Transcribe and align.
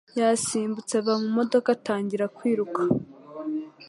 yasimbutse 0.19 0.93
ava 0.99 1.13
mu 1.21 1.29
modoka 1.37 1.67
atangira 1.77 2.25
kwiruka. 2.35 2.81